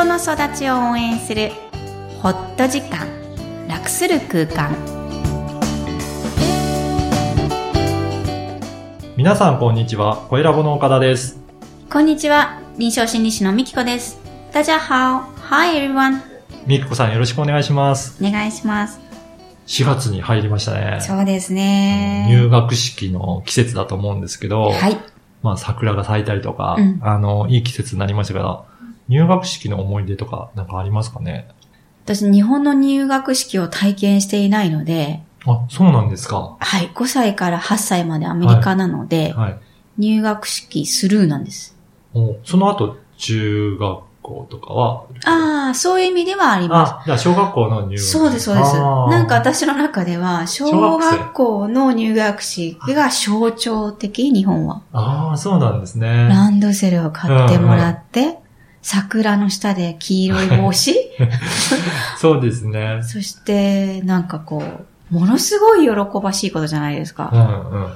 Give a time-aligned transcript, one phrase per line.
[0.00, 1.50] 人の育ちを応援する
[2.22, 3.06] ホット時間
[3.68, 4.74] 楽する空間。
[9.14, 11.38] 皆さんこんにちは、声ラボの岡田です。
[11.90, 12.62] こんにちは。
[12.78, 14.18] 臨床心理士のみきこです。
[14.54, 15.20] 大家好。
[15.50, 16.22] Hi everyone
[16.66, 18.24] みきこさんよろしくお願いします。
[18.24, 18.98] お願いします。
[19.66, 21.00] 4月に入りましたね。
[21.02, 22.26] そうですね。
[22.30, 24.96] 入学式の季節だと思うんですけど、はい。
[25.42, 27.00] まあ桜が咲いたりとか、うん。
[27.02, 28.64] あの、いい季節になりましたから、
[29.10, 31.48] 入学式の思い出とかなんかありますかね？
[32.04, 36.56] 私日本の入学式を体験していないのであ、そうなんですか。
[36.58, 39.58] はい5歳から8歳までアメリカなので、はい。
[39.98, 41.76] 入学式スルーなんです
[42.14, 45.04] おその後、中学校とかは？
[45.24, 48.76] ああそういう意味ではありますあ、じゃあ小学校の入学式そうです、そうです。
[48.76, 54.82] なんか私の中では、小学校の入学式が象徴的、日本は。
[54.92, 56.28] ああ、そうなんですね。
[56.28, 58.38] ランドセルを買ってもらって、
[58.82, 60.94] 桜の下で黄色い帽子？
[62.18, 63.00] そうですね。
[63.02, 64.62] そして、なんかこ
[65.10, 65.90] う、ものすごい喜
[66.22, 67.24] ばしいことじゃないですうか。
[67.24, 67.86] んうん。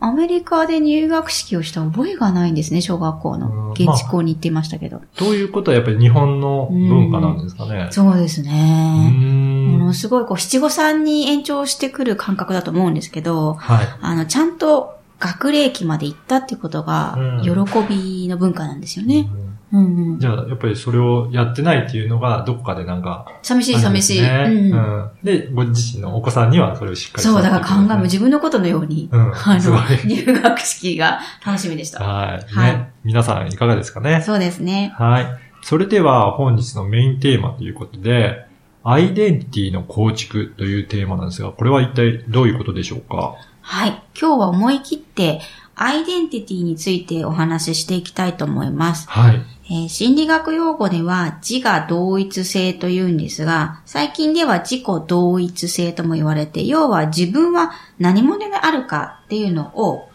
[0.00, 3.70] アメリカで入学式をした覚えがないんですね、小学校うんの。
[3.72, 5.00] 現地校に行っていましたけど。
[5.16, 7.88] ということはやっぱり日本の文化なんですかね。
[7.90, 9.08] そうですうね。
[9.10, 13.86] んものすごいこう七五三に延長してくる感覚だと思うんですけど、はい。
[14.02, 17.48] あの、ちゃんと学齢期まで行ったっていうことがうん、喜
[17.88, 19.30] びの文化なんですよね。
[19.32, 19.43] うん
[19.74, 24.20] うんうんじゃあ、やっぱりそれをやってないっていうのが、どこかでなんか、寂しい寂しい。
[24.20, 32.04] うんうんで、ご自身のお子さんにはそれをしっかりそう、だから考えもも自分のことのように、うんごいの、入学式が楽しみでした。
[32.04, 32.54] はい。
[32.54, 32.92] はいね。
[33.02, 34.22] 皆さんいかがですかね？
[34.22, 34.94] そうですね。
[34.96, 35.26] はい。
[35.62, 38.44] それでは本日のメインテーマということで、
[38.82, 43.34] アイデンティティの構築というテーマなんですが、これは一体どういうことでしょうか？
[43.62, 43.90] はい。
[44.18, 45.40] 今日は思い切って、
[45.76, 49.08] アイデンティティについてお話ししていきたいと思います。
[49.08, 49.42] はい。
[49.66, 60.08] えー心理学用語では自我同一性というんですが、最近では自己同一性とも言われて、要は自分は何者であるかっていうのを、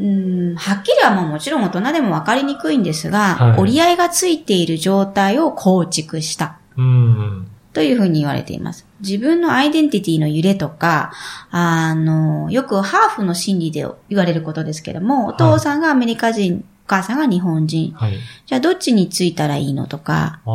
[0.00, 6.58] うーんはっきりはもうもちろん大人でも分かりにくいんですが、はい折り合いがついている状態を構築した。
[6.76, 7.46] うん。
[7.72, 8.86] というふうに言われています。
[9.00, 11.12] 自分のアイデンティティの揺れとか、
[11.50, 17.92] あの、よくハーフの心理で言われることですけども、お父さんがアメリカ人、お母さんが日本人。
[17.92, 18.18] はい。
[18.46, 20.50] じゃあどっちについたらいいのとか、あ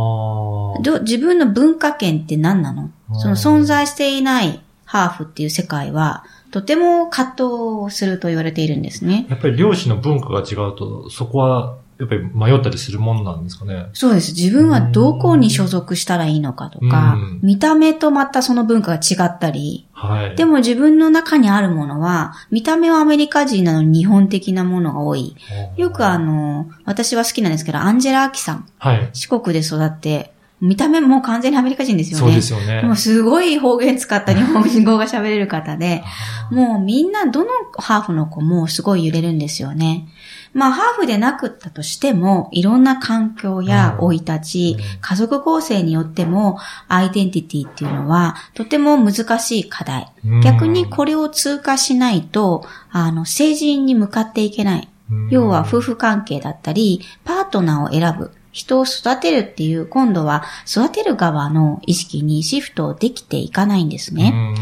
[0.78, 0.82] あ。
[0.82, 2.84] ど自分の文化圏って何なの？
[2.84, 9.26] うんその存在していないハーフっていう世界は、とても葛藤をすると言われているんですね。
[9.30, 13.88] やっぱり両親の文化が違うと、そこは、やっぱり迷ったりするもんなんですかね。
[13.94, 14.34] そうです。
[14.34, 20.36] 自分はどこに所属したらいいのかとかうん、見た目とまたその文化が違ったり、はい。
[20.36, 25.38] でも自分の中にあるものは、見た目はアメリカ人なのに日本的なものが多い。
[25.78, 28.68] よくあの、私は好きなんですけど、アンジェラ・アキさん。
[28.78, 29.10] はい。
[29.14, 32.26] 四国で育って、見た目も完全にアメリカ人ですよね。
[32.26, 32.82] そうですよね。
[32.82, 36.04] もうすごい方言使った 日本語が喋れる方で、
[36.50, 37.48] もうみんなどの
[37.78, 40.08] ハーフの子もすごい揺れるんですよね。
[40.56, 46.58] まあハーフでなくったとしても、いろんな環境やうん生い立ち、うん家族構成によっても、
[46.88, 50.08] アイデンティティっていうのは、とても難しい課題。
[50.26, 54.88] うん逆にこれを通過しないと、あの、成人に向かっていけない。
[55.30, 58.32] 要は夫婦関係だったり、パートナーを選ぶ。
[58.54, 64.56] 人を育てるっていう、今度は育てる側の意識にシフトできていかないんですね。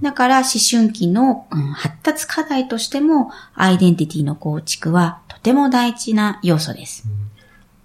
[0.00, 7.06] だから思春期の、うん発達課題としても、アイデンティティの構築はとても大事な要素です。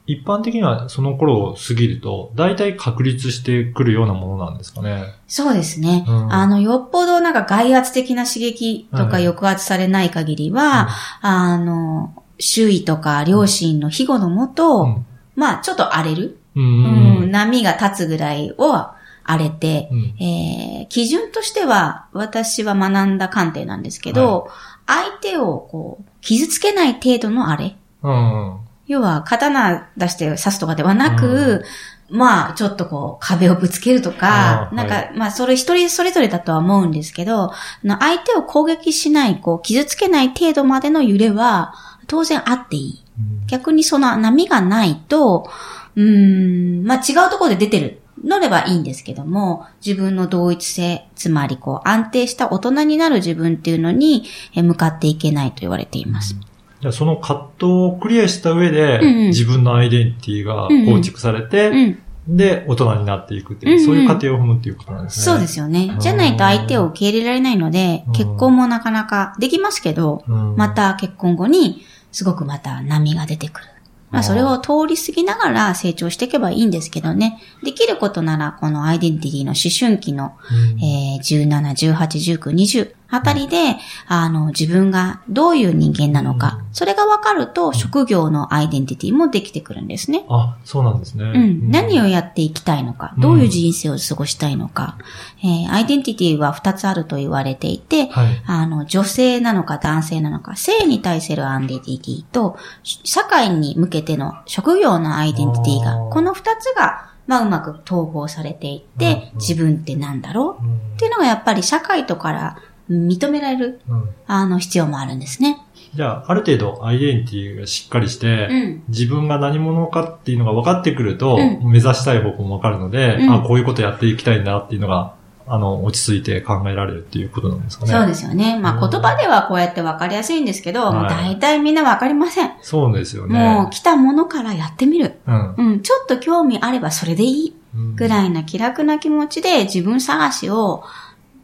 [0.07, 5.13] 一般的にはその頃を過ぎると、大体確立してくるようなものなんですかね。
[5.27, 6.05] そうですね。
[6.07, 10.87] うんあの、よっぽどなんか外圧的な刺激とかはい抑圧されない限りは、
[11.19, 15.05] あの、周囲とか両親の庇護のもと、うん
[15.35, 16.39] まあ、ちょっと荒れる。
[16.55, 17.31] ううんん。
[17.31, 18.85] 波が立つぐらいを
[19.23, 24.49] 荒れて、うんえー基準としては私は学んだ観点なんですけど、
[24.87, 27.75] 相手をこう傷つけない程度の荒れ。
[28.01, 28.57] うん。
[28.87, 31.63] 要は刀出して刺すとかではなく、
[32.09, 37.51] まあ、ちょっとこう、壁をぶつけるとかなんか、はまあ、それ一人それぞれだとは思うんですけど、
[37.83, 41.75] 相手を攻撃しない、こう、傷つけない程度までの揺れは、
[42.07, 43.03] 当然あっていい。
[43.47, 45.49] 逆にその波がないと、
[45.95, 54.25] うーん、まあ、違うところで出てるのればいいんですけども、自分の同一性、つまりこう、安定した大人になる自分っていうのに
[54.55, 56.35] え向かっていけないと言われています。
[56.81, 61.99] じゃあその葛藤をクリアした上で、うんうん自分のアイデンティティが構築されて、うん。
[62.27, 65.25] で、大人になっていくっていう、うんうんそういう過程を踏むっていうことなんですね。
[65.25, 65.95] そうですよね。
[65.99, 73.67] じゃないと相手を受け入れられないのでうん、結婚もなかなかできますけど、うんまた結婚後にすごくまた波が出てくる。
[74.11, 77.39] まあそれを通り過ぎながら成長していけばいいんですけどね。
[77.63, 83.77] できることならこのアイデンティティの思春期の、うんえー17、18、19、20あたりで、
[84.07, 90.25] あの、自分がどういう人間なのか、それが分かると職業のアイデンティティもできてくるんですね。
[90.29, 91.23] あ、そうなんですね。
[91.23, 91.71] うん。
[91.71, 94.97] 何をやっていきたいのか、どういう人生を過ごしたいのか、
[95.43, 98.41] えーアイデンティティは2つあると言われていて、はい。
[98.45, 109.39] あの、女性なのか男性なのか、性に対するアイデンティティと、社会に向けての職業のアイデンティティがこの2つが、まあ、うまく統合されていって、うん。
[109.39, 110.65] 自分ってなんだろう？
[110.65, 110.75] うん。
[110.75, 112.57] っていうのがやっぱり社会とから
[112.89, 115.61] 認められる、うんあの、必要もあるんですね。
[115.93, 118.83] じゃあ、ある程度アイデンティティがしっかりして、うん。
[118.89, 125.15] 自分が何者かっていうのが分かってくると、うん目指したい方向も分かるので、うんあ、こういうことやっていきたいんだっていうのが、
[125.47, 127.91] あの、落ち着いて考えられるっていうことなんですかね。
[127.91, 128.59] そうですよね。
[128.59, 132.51] まあ、うん言葉ではこうやって分かりやすいんですけど、もうはい大体みんな分かりません。
[132.61, 133.39] そうですよね。
[133.39, 135.15] もう来たものからやってみる。
[135.25, 135.55] うん。
[135.57, 137.55] うん、ちょっと興味あればそれでいい。
[137.95, 140.83] ぐらいな気楽な気持ちで自分探しを、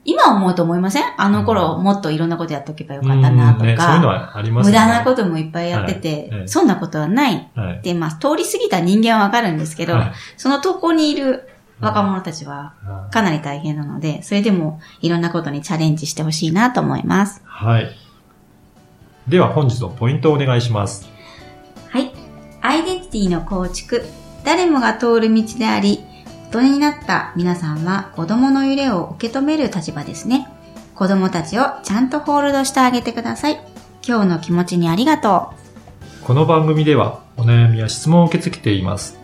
[0.06, 1.04] 今思うと思いません？
[1.18, 4.80] あの頃もっといろんなことやっておけばよかったなとうんねそういうのか、はありますよね。
[4.80, 7.52] 無駄なこともいっぱいやってはいては、いそんなことはない。
[7.56, 7.82] はい。
[7.82, 11.50] で、まあ、通り過ぎた人間はわかるんですけどはい、そのとこにいる
[11.82, 17.42] 若者たちははいかなり大変なので、それでもいろんなことにチャレンジしてほしいなと思います。
[17.44, 17.90] はい。
[19.28, 21.10] では本日のポイントをお願いします。
[21.90, 22.14] はい。
[22.62, 24.04] アイデンティティの構築。
[24.44, 26.15] 誰もが通る道であり、大
[26.62, 30.48] 人になった皆さんは子供の揺れを受け止める立場ですね。
[30.94, 33.60] 子供たちをちゃんとホールドしてあげてください。
[34.08, 35.54] 今日の気持ちにありがと
[36.24, 39.18] この番組ではお悩みや質問を受け付けています。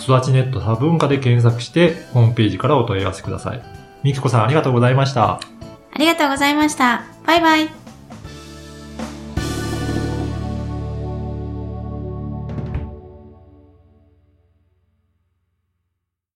[0.00, 3.62] 育ちネット多文化で検索してホームページからお問い合わせください。
[4.02, 5.24] みきこさんありがとうございました。
[5.24, 5.26] う。
[5.26, 7.04] ありがとうございました。
[7.26, 7.77] バイバイ。